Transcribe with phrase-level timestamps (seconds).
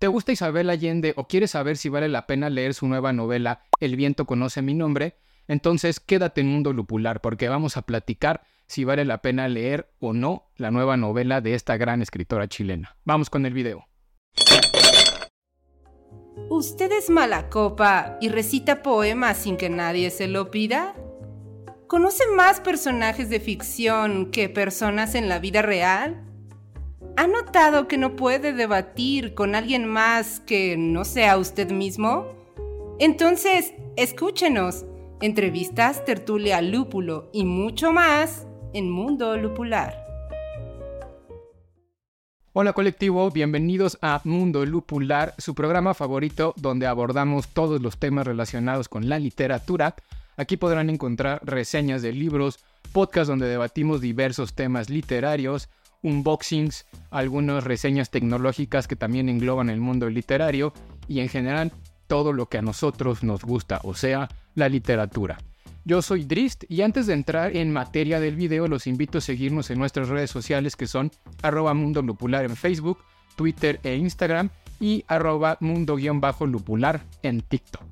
[0.00, 3.60] ¿Te gusta Isabel Allende o quieres saber si vale la pena leer su nueva novela
[3.80, 5.18] El viento conoce mi nombre?
[5.46, 10.14] Entonces quédate en Mundo Lupular porque vamos a platicar si vale la pena leer o
[10.14, 12.96] no la nueva novela de esta gran escritora chilena.
[13.04, 13.88] Vamos con el video.
[16.48, 20.94] ¿Usted es mala copa y recita poemas sin que nadie se lo pida?
[21.88, 26.29] ¿Conoce más personajes de ficción que personas en la vida real?
[27.20, 32.24] ¿Ha notado que no puede debatir con alguien más que no sea usted mismo?
[32.98, 34.86] Entonces, escúchenos.
[35.20, 40.02] Entrevistas, tertulia, lúpulo y mucho más en Mundo Lupular.
[42.54, 48.88] Hola colectivo, bienvenidos a Mundo Lupular, su programa favorito donde abordamos todos los temas relacionados
[48.88, 49.94] con la literatura.
[50.38, 52.60] Aquí podrán encontrar reseñas de libros,
[52.94, 55.68] podcasts donde debatimos diversos temas literarios,
[56.02, 60.72] unboxings, algunas reseñas tecnológicas que también engloban el mundo literario
[61.08, 61.72] y en general
[62.06, 65.38] todo lo que a nosotros nos gusta, o sea, la literatura.
[65.84, 69.70] Yo soy Drist y antes de entrar en materia del video los invito a seguirnos
[69.70, 71.10] en nuestras redes sociales que son
[71.42, 72.98] arroba mundo lupular en Facebook,
[73.36, 77.84] Twitter e Instagram y arroba mundo-lupular en TikTok.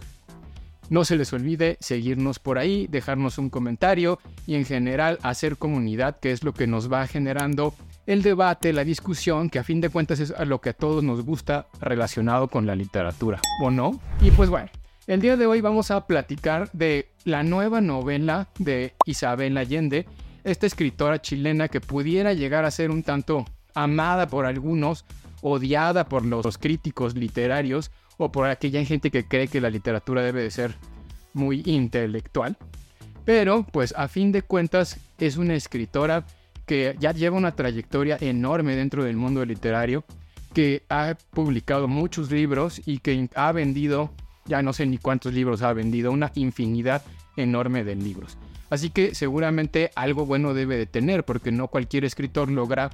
[0.91, 6.19] No se les olvide seguirnos por ahí, dejarnos un comentario y en general hacer comunidad,
[6.19, 7.75] que es lo que nos va generando
[8.09, 11.05] el debate, la discusión, que a fin de cuentas es a lo que a todos
[11.05, 14.01] nos gusta relacionado con la literatura, ¿o no?
[14.23, 14.71] Y pues bueno,
[15.07, 20.07] el día de hoy vamos a platicar de la nueva novela de Isabel Allende,
[20.43, 25.05] esta escritora chilena que pudiera llegar a ser un tanto amada por algunos,
[25.43, 30.43] odiada por los críticos literarios o por aquella gente que cree que la literatura debe
[30.43, 30.75] de ser
[31.35, 32.57] muy intelectual.
[33.27, 36.25] Pero, pues a fin de cuentas, es una escritora
[36.69, 40.05] que ya lleva una trayectoria enorme dentro del mundo literario,
[40.53, 44.13] que ha publicado muchos libros y que ha vendido,
[44.45, 47.03] ya no sé ni cuántos libros ha vendido, una infinidad
[47.37, 48.37] enorme de libros.
[48.69, 52.91] Así que seguramente algo bueno debe de tener, porque no cualquier escritor logra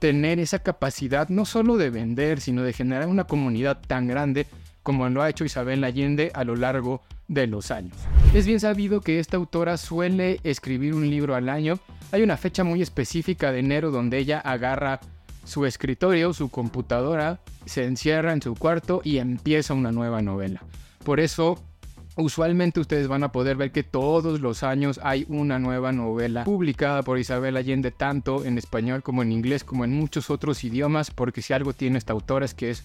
[0.00, 4.46] tener esa capacidad no solo de vender, sino de generar una comunidad tan grande
[4.82, 7.96] como lo ha hecho Isabel Allende a lo largo de los años.
[8.34, 11.78] Es bien sabido que esta autora suele escribir un libro al año.
[12.10, 14.98] Hay una fecha muy específica de enero donde ella agarra
[15.44, 20.64] su escritorio, su computadora, se encierra en su cuarto y empieza una nueva novela.
[21.04, 21.62] Por eso
[22.16, 27.02] Usualmente ustedes van a poder ver que todos los años hay una nueva novela publicada
[27.02, 31.42] por Isabel Allende tanto en español como en inglés como en muchos otros idiomas porque
[31.42, 32.84] si algo tiene esta autora es que es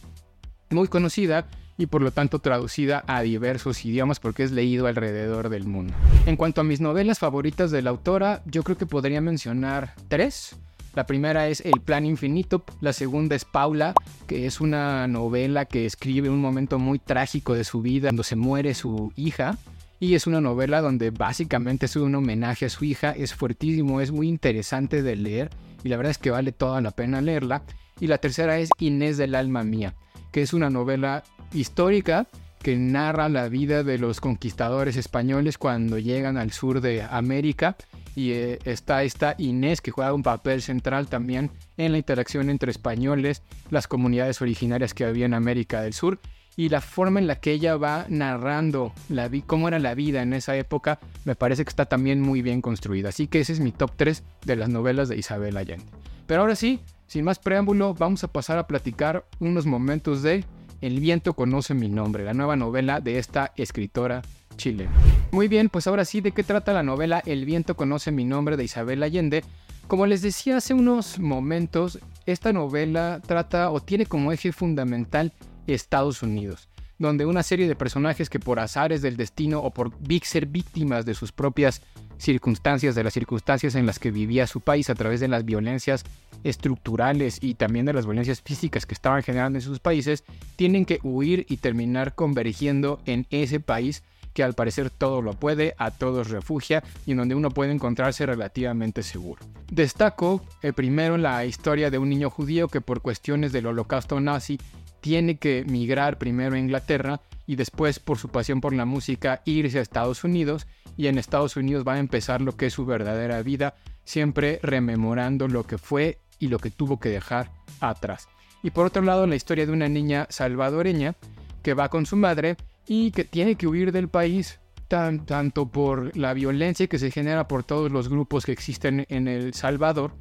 [0.71, 1.47] muy conocida
[1.79, 5.93] y por lo tanto traducida a diversos idiomas porque es leído alrededor del mundo.
[6.25, 10.57] En cuanto a mis novelas favoritas de la autora, yo creo que podría mencionar tres.
[10.93, 13.93] La primera es El Plan Infinito, la segunda es Paula,
[14.27, 18.35] que es una novela que escribe un momento muy trágico de su vida cuando se
[18.35, 19.57] muere su hija.
[20.01, 24.11] Y es una novela donde básicamente es un homenaje a su hija, es fuertísimo, es
[24.11, 25.49] muy interesante de leer
[25.83, 27.63] y la verdad es que vale toda la pena leerla.
[28.01, 29.95] Y la tercera es Inés del alma mía,
[30.31, 31.23] que es una novela
[31.53, 32.27] histórica
[32.61, 37.77] que narra la vida de los conquistadores españoles cuando llegan al sur de América
[38.15, 42.71] y eh, está esta Inés que juega un papel central también en la interacción entre
[42.71, 46.19] españoles, las comunidades originarias que había en América del Sur
[46.57, 50.33] y la forma en la que ella va narrando la cómo era la vida en
[50.33, 53.09] esa época me parece que está también muy bien construida.
[53.09, 55.85] Así que ese es mi top 3 de las novelas de Isabel Allende.
[56.27, 60.43] Pero ahora sí, sin más preámbulo, vamos a pasar a platicar unos momentos de
[60.81, 64.21] El viento conoce mi nombre, la nueva novela de esta escritora
[64.55, 64.91] chilena.
[65.31, 68.55] Muy bien, pues ahora sí, ¿de qué trata la novela El viento conoce mi nombre
[68.55, 69.43] de Isabel Allende?
[69.87, 75.33] Como les decía hace unos momentos, esta novela trata o tiene como eje fundamental
[75.67, 79.91] Estados Unidos, donde una serie de personajes que por azares del destino o por
[80.23, 81.81] ser víctimas de sus propias
[82.17, 86.05] circunstancias, de las circunstancias en las que vivía su país a través de las violencias
[86.43, 90.23] estructurales y también de las violencias físicas que estaban generando en sus países,
[90.55, 94.03] tienen que huir y terminar convergiendo en ese país
[94.33, 98.25] que al parecer todo lo puede, a todos refugia y en donde uno puede encontrarse
[98.25, 99.45] relativamente seguro.
[99.71, 104.59] Destaco eh, primero la historia de un niño judío que por cuestiones del holocausto nazi
[105.01, 109.79] tiene que migrar primero a Inglaterra y después por su pasión por la música irse
[109.79, 113.41] a Estados Unidos y en Estados Unidos va a empezar lo que es su verdadera
[113.41, 118.27] vida, siempre rememorando lo que fue y lo que tuvo que dejar atrás.
[118.63, 121.15] Y por otro lado la historia de una niña salvadoreña
[121.63, 122.57] que va con su madre
[122.87, 124.59] y que tiene que huir del país
[124.89, 129.53] tanto por la violencia que se genera por todos los grupos que existen en El
[129.53, 130.11] Salvador,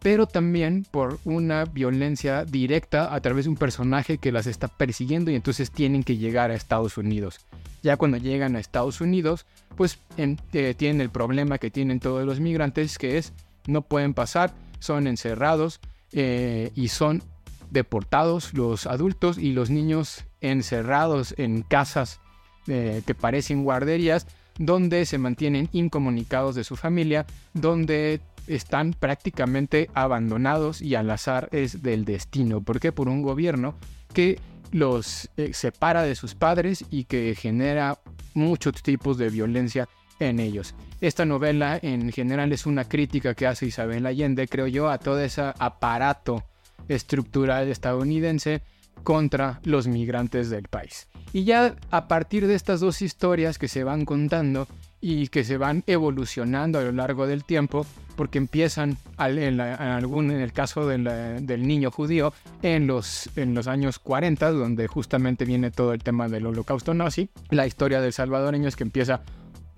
[0.00, 5.30] pero también por una violencia directa a través de un personaje que las está persiguiendo
[5.30, 7.40] y entonces tienen que llegar a Estados Unidos.
[7.82, 9.46] Ya cuando llegan a Estados Unidos,
[9.76, 13.32] pues eh, tienen el problema que tienen todos los migrantes, que es
[13.66, 15.80] no pueden pasar, son encerrados
[16.12, 17.22] eh, y son
[17.70, 22.20] deportados los adultos y los niños encerrados en casas
[22.66, 24.26] eh, que parecen guarderías,
[24.58, 31.82] donde se mantienen incomunicados de su familia, donde están prácticamente abandonados y al azar es
[31.82, 32.60] del destino.
[32.60, 32.92] ¿Por qué?
[32.92, 33.74] Por un gobierno
[34.12, 34.38] que
[34.70, 38.00] los eh, separa de sus padres y que genera
[38.34, 39.88] muchos tipos de violencia
[40.20, 40.74] en ellos.
[41.00, 45.20] Esta novela en general es una crítica que hace Isabel Allende, creo yo, a todo
[45.20, 46.44] ese aparato
[46.88, 48.62] estructural estadounidense
[49.02, 51.08] contra los migrantes del país.
[51.32, 54.68] Y ya a partir de estas dos historias que se van contando
[55.00, 57.84] y que se van evolucionando a lo largo del tiempo,
[58.16, 62.32] porque empiezan en, algún, en el caso del niño judío
[62.62, 67.28] en los, en los años 40, donde justamente viene todo el tema del holocausto nazi,
[67.50, 69.20] la historia del salvadoreño es que empieza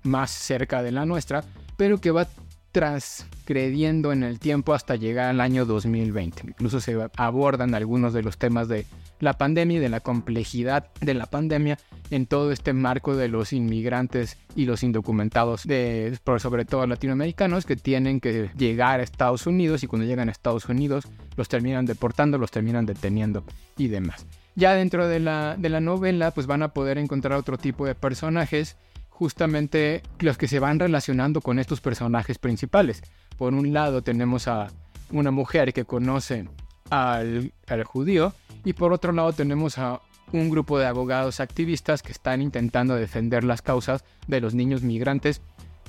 [0.07, 1.43] más cerca de la nuestra,
[1.77, 2.27] pero que va
[2.71, 6.43] transgrediendo en el tiempo hasta llegar al año 2020.
[6.47, 8.85] Incluso se abordan algunos de los temas de
[9.19, 11.79] la pandemia y de la complejidad de la pandemia
[12.11, 17.75] en todo este marco de los inmigrantes y los indocumentados, de, sobre todo latinoamericanos, que
[17.75, 22.37] tienen que llegar a Estados Unidos y cuando llegan a Estados Unidos los terminan deportando,
[22.37, 23.43] los terminan deteniendo
[23.77, 24.25] y demás.
[24.55, 27.95] Ya dentro de la, de la novela pues van a poder encontrar otro tipo de
[27.95, 28.77] personajes
[29.17, 33.01] justamente los que se van relacionando con estos personajes principales.
[33.35, 34.67] Por un lado tenemos a
[35.09, 36.47] una mujer que conoce
[36.91, 37.51] al,
[37.83, 38.33] judío
[38.63, 43.43] y por otro lado tenemos a un grupo de abogados activistas que están intentando defender
[43.43, 45.41] las causas de los niños migrantes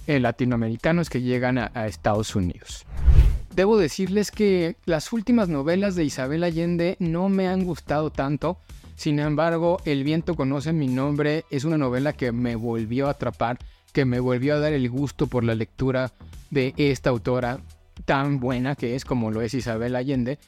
[0.06, 2.86] eh, latinoamericanos que llegan a, a, Estados Unidos.
[3.54, 8.58] Debo decirles que las últimas novelas de Isabel Allende no me han gustado tanto
[8.98, 13.56] sin embargo, El viento conoce mi nombre es una novela que me volvió a atrapar,
[13.92, 16.10] que me volvió a dar el gusto por la lectura
[16.50, 17.60] de esta autora
[18.06, 20.40] tan buena que es como lo es Isabel Allende,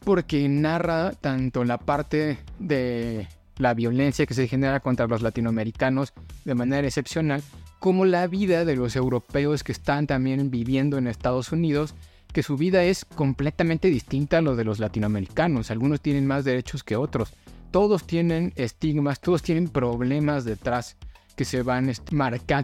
[0.00, 6.12] porque narra tanto la parte de la violencia que se genera contra los latinoamericanos
[6.44, 7.42] de manera excepcional,
[7.80, 11.94] como la vida de los europeos que están también viviendo en Estados Unidos,
[12.34, 15.70] que su vida es completamente distinta a lo de los latinoamericanos.
[15.70, 17.32] Algunos tienen más derechos que otros
[17.74, 20.96] todos tienen estigmas, todos tienen problemas detrás
[21.34, 21.92] que se van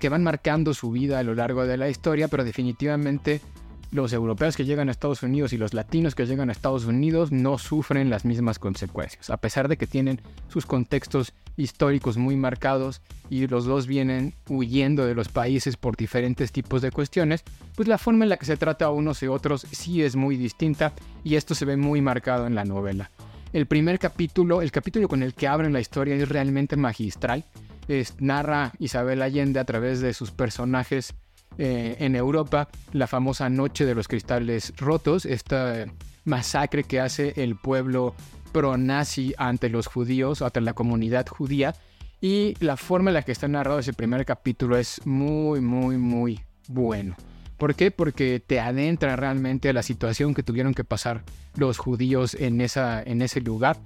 [0.00, 3.40] que van marcando su vida a lo largo de la historia, pero definitivamente
[3.90, 7.32] los europeos que llegan a Estados Unidos y los latinos que llegan a Estados Unidos
[7.32, 13.02] no sufren las mismas consecuencias, a pesar de que tienen sus contextos históricos muy marcados
[13.28, 17.42] y los dos vienen huyendo de los países por diferentes tipos de cuestiones,
[17.74, 20.36] pues la forma en la que se trata a unos y otros sí es muy
[20.36, 20.92] distinta
[21.24, 23.10] y esto se ve muy marcado en la novela.
[23.52, 27.44] El primer capítulo, el capítulo con el que abren la historia es realmente magistral.
[27.88, 31.14] Es, narra Isabel Allende a través de sus personajes
[31.58, 35.86] eh, en Europa, la famosa Noche de los Cristales Rotos, esta
[36.24, 38.14] masacre que hace el pueblo
[38.52, 41.74] pro-nazi ante los judíos, ante la comunidad judía.
[42.20, 46.40] Y la forma en la que está narrado ese primer capítulo es muy, muy, muy
[46.68, 47.16] bueno.
[47.60, 47.90] ¿Por qué?
[47.90, 51.24] Porque te adentra realmente a la situación que tuvieron que pasar
[51.56, 53.76] los judíos en, esa, en ese lugar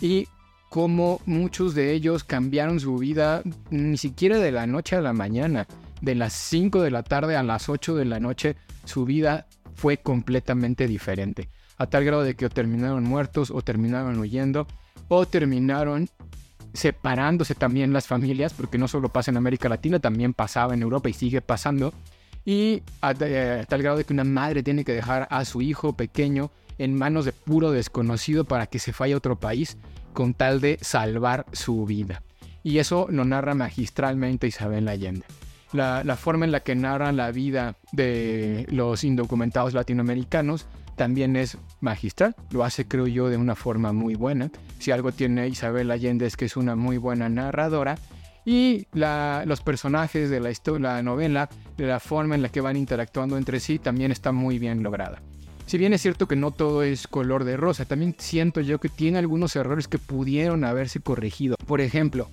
[0.00, 0.28] y
[0.68, 5.66] cómo muchos de ellos cambiaron su vida ni siquiera de la noche a la mañana.
[6.00, 8.54] De las 5 de la tarde a las 8 de la noche
[8.84, 11.48] su vida fue completamente diferente.
[11.78, 14.68] A tal grado de que o terminaron muertos o terminaron huyendo
[15.08, 16.08] o terminaron
[16.72, 21.08] separándose también las familias, porque no solo pasa en América Latina, también pasaba en Europa
[21.08, 21.92] y sigue pasando
[22.44, 26.50] y a, tal grado de que una madre tiene que dejar a su hijo pequeño
[26.78, 29.76] en manos de puro desconocido para que se vaya a otro país
[30.12, 32.22] con tal de salvar su vida.
[32.62, 35.24] Y eso lo narra magistralmente Isabel Allende.
[35.72, 41.56] La, la, forma en la que narra la vida de los indocumentados latinoamericanos también es
[41.80, 42.36] magistral.
[42.50, 44.50] Lo hace, creo yo, de una forma muy buena.
[44.78, 47.96] Si algo tiene Isabel Allende es que es una muy buena narradora
[48.44, 53.36] y los personajes de la, la novela, de la forma en la que van interactuando
[53.36, 55.22] entre sí, también está muy bien lograda.
[55.66, 58.88] Si bien es cierto que no todo es color de rosa, también siento yo que
[58.88, 61.56] tiene algunos errores que pudieron haberse corregido.
[61.66, 62.28] Por ejemplo,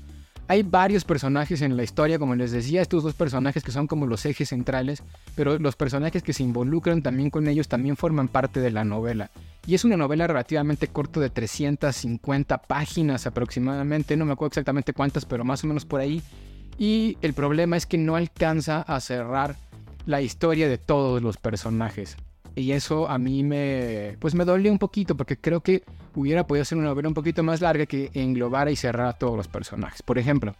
[0.47, 4.07] hay varios personajes en la historia, como les decía, estos dos personajes que son como
[4.07, 5.03] los ejes centrales,
[5.35, 9.29] pero los personajes que se involucran también con ellos también forman parte de la novela.
[9.67, 15.25] Y es una novela relativamente corta de 350 páginas aproximadamente, no me acuerdo exactamente cuántas,
[15.25, 16.21] pero más o menos por ahí.
[16.77, 19.55] Y el problema es que no alcanza a cerrar
[20.05, 22.17] la historia de todos los personajes.
[22.55, 25.83] y eso a mí me, pues me dolió un poquito porque creo que
[26.15, 29.47] hubiera podido ser una novela un poquito más larga que englobara y cerrara todos los
[29.47, 30.01] personajes.
[30.01, 30.55] Por ejemplo,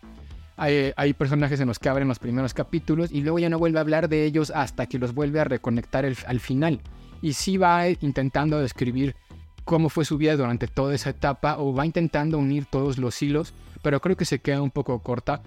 [0.56, 3.82] hay, personajes en los que abren los primeros capítulos y luego ya no vuelve a
[3.82, 6.82] hablar de ellos hasta que los vuelve a reconectar al final.
[7.22, 9.16] Y sí va intentando describir
[9.66, 13.54] cómo fue su vida durante toda esa etapa o va intentando unir todos los hilos,
[13.82, 15.42] pero creo que se queda un poco corta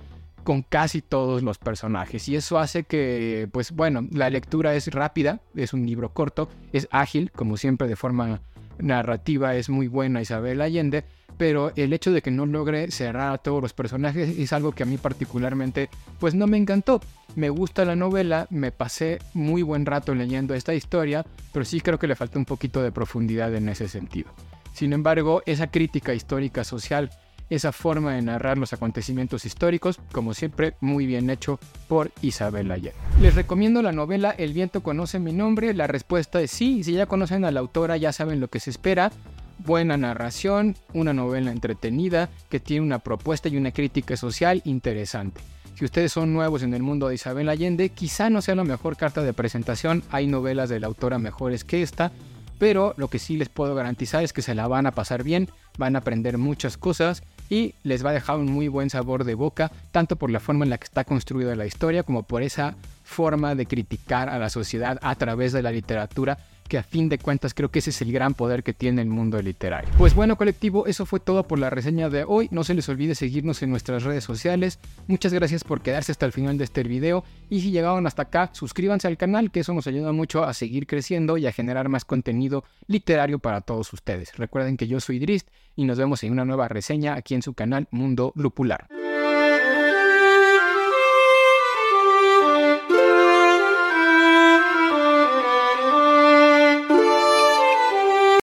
[0.45, 2.29] con casi todos los personajes.
[2.29, 6.88] Y eso hace que, pues bueno, la lectura es rápida, es un libro corto, es
[6.91, 8.41] ágil, como siempre de forma
[8.79, 11.05] narrativa es muy buena Isabel Allende,
[11.37, 14.83] pero el hecho de que no logre cerrar a todos los personajes es algo que
[14.83, 15.88] a mí particularmente
[16.21, 17.00] pues no me encantó.
[17.35, 21.99] Me gusta la novela, me pasé muy buen rato leyendo esta historia, pero sí creo
[21.99, 24.31] que le falta un poquito de profundidad en ese sentido.
[24.75, 27.11] Sin embargo, esa crítica histórica social
[27.54, 32.97] esa forma de narrar los acontecimientos históricos, como siempre muy bien hecho por Isabel Allende.
[33.21, 37.06] Les recomiendo la novela El viento conoce mi nombre, la respuesta es sí, si ya
[37.06, 39.12] conocen a la autora ya saben lo que se espera,
[39.59, 45.40] buena narración, una novela entretenida que tiene una propuesta y una crítica social interesante.
[45.75, 48.97] Si ustedes son nuevos en el mundo de Isabel Allende, quizá no sea la mejor
[48.97, 52.12] carta de presentación, hay novelas de la autora mejores que esta,
[52.59, 55.49] pero lo que sí les puedo garantizar es que se la van a pasar bien,
[55.78, 59.35] van a aprender muchas cosas y les va a dejar un muy buen sabor de
[59.35, 62.76] boca, tanto por la forma en la que está construida la historia como por esa
[63.04, 66.38] forma de criticar a la sociedad a través de la literatura
[66.69, 69.09] que a fin de cuentas creo que ese es el gran poder que tiene el
[69.09, 69.90] mundo literario.
[69.99, 72.49] Pues bueno colectivo, eso fue todo por la reseña de hoy.
[72.50, 74.78] No se les olvide seguirnos en nuestras redes sociales.
[75.07, 77.25] Muchas gracias por quedarse hasta el final de este video.
[77.50, 80.87] Y si llegaron hasta acá, suscríbanse al canal, que eso nos ayuda mucho a seguir
[80.87, 84.37] creciendo y a generar más contenido literario para todos ustedes.
[84.37, 87.54] Recuerden que yo soy Drist y nos vemos en una nueva reseña aquí en su
[87.54, 88.88] canal Mundo Lupular.